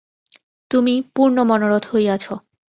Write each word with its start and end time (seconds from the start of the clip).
তুমি 0.71 0.93
পূর্ণমনোরথ 1.15 1.83
হইয়াছ। 1.91 2.25